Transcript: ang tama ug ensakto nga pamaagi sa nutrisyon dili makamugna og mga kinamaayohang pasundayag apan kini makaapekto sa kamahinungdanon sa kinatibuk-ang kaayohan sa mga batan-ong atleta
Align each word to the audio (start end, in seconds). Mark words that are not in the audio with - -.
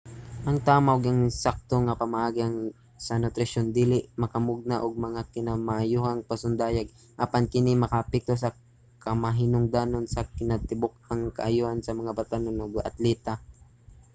ang 0.47 0.57
tama 0.67 0.89
ug 0.95 1.03
ensakto 1.11 1.75
nga 1.85 1.99
pamaagi 2.01 2.41
sa 3.05 3.13
nutrisyon 3.21 3.67
dili 3.79 3.99
makamugna 4.21 4.75
og 4.85 5.03
mga 5.07 5.21
kinamaayohang 5.33 6.21
pasundayag 6.29 6.87
apan 7.23 7.43
kini 7.53 7.71
makaapekto 7.83 8.33
sa 8.39 8.55
kamahinungdanon 9.03 10.05
sa 10.13 10.21
kinatibuk-ang 10.37 11.21
kaayohan 11.37 11.79
sa 11.83 11.91
mga 11.99 12.11
batan-ong 12.19 12.73
atleta 12.89 13.33